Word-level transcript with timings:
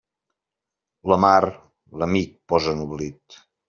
La 1.13 1.19
mar, 1.27 1.35
l'amic 2.01 2.37
posa 2.53 2.77
en 2.77 2.87
oblit. 2.91 3.43